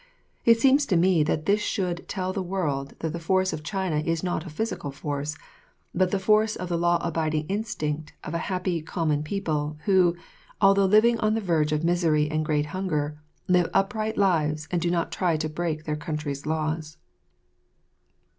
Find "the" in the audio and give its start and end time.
2.33-2.41, 3.13-3.19, 6.09-6.17, 6.69-6.77, 11.35-11.39